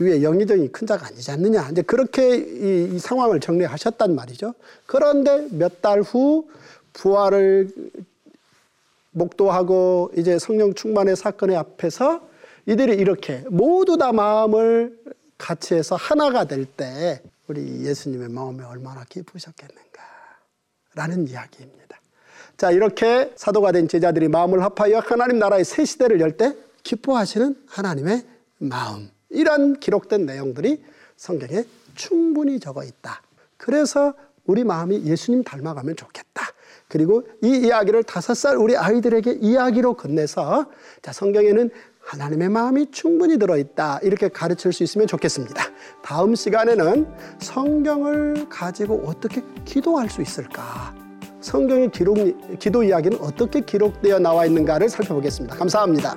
위에 0.00 0.22
영의정이 0.22 0.68
큰 0.68 0.86
자가 0.86 1.06
아니지 1.06 1.30
않느냐. 1.30 1.68
이제 1.70 1.82
그렇게 1.82 2.36
이, 2.36 2.94
이 2.94 2.98
상황을 2.98 3.38
정리하셨단 3.40 4.14
말이죠. 4.14 4.54
그런데 4.86 5.46
몇 5.52 5.80
달 5.82 6.00
후 6.02 6.48
부활을 6.94 7.68
목도하고 9.12 10.12
이제 10.16 10.38
성령 10.38 10.74
충만의 10.74 11.16
사건의 11.16 11.56
앞에서 11.56 12.22
이들이 12.66 12.96
이렇게 12.96 13.44
모두 13.50 13.96
다 13.96 14.12
마음을 14.12 14.98
같이 15.38 15.74
해서 15.74 15.96
하나가 15.96 16.44
될 16.44 16.66
때 16.66 17.22
우리 17.46 17.84
예수님의 17.86 18.28
마음이 18.28 18.62
얼마나 18.62 19.04
기쁘셨겠는가. 19.08 20.02
라는 20.94 21.28
이야기입니다. 21.28 21.98
자, 22.56 22.70
이렇게 22.72 23.32
사도가 23.36 23.72
된 23.72 23.86
제자들이 23.88 24.28
마음을 24.28 24.62
합하여 24.62 24.98
하나님 24.98 25.38
나라의 25.38 25.64
새 25.64 25.84
시대를 25.84 26.20
열 26.20 26.36
때 26.36 26.54
기뻐하시는 26.82 27.64
하나님의 27.68 28.26
마음. 28.58 29.10
이런 29.30 29.78
기록된 29.78 30.26
내용들이 30.26 30.82
성경에 31.16 31.64
충분히 31.94 32.58
적어 32.58 32.82
있다. 32.82 33.22
그래서 33.56 34.14
우리 34.44 34.64
마음이 34.64 35.04
예수님 35.04 35.44
닮아가면 35.44 35.96
좋겠다. 35.96 36.46
그리고 36.88 37.22
이 37.42 37.48
이야기를 37.48 38.02
다섯 38.04 38.34
살 38.34 38.56
우리 38.56 38.76
아이들에게 38.76 39.38
이야기로 39.40 39.94
건네서 39.94 40.66
자, 41.02 41.12
성경에는 41.12 41.70
하나님의 42.08 42.48
마음이 42.48 42.90
충분히 42.90 43.38
들어있다. 43.38 44.00
이렇게 44.02 44.28
가르칠 44.28 44.72
수 44.72 44.82
있으면 44.82 45.06
좋겠습니다. 45.06 45.62
다음 46.02 46.34
시간에는 46.34 47.06
성경을 47.38 48.48
가지고 48.48 49.02
어떻게 49.04 49.42
기도할 49.66 50.08
수 50.08 50.22
있을까? 50.22 50.94
성경의 51.42 51.90
기록, 51.90 52.16
기도 52.58 52.82
이야기는 52.82 53.18
어떻게 53.20 53.60
기록되어 53.60 54.20
나와 54.20 54.46
있는가를 54.46 54.88
살펴보겠습니다. 54.88 55.54
감사합니다. 55.56 56.16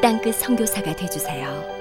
땅끝 0.00 0.36
선교사가 0.36 0.94
되주세요. 0.94 1.77